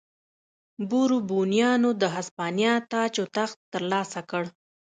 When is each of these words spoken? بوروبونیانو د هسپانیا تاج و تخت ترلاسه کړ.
بوروبونیانو 0.89 1.89
د 2.01 2.03
هسپانیا 2.15 2.73
تاج 2.91 3.13
و 3.23 3.25
تخت 3.35 3.57
ترلاسه 3.73 4.21
کړ. 4.29 4.43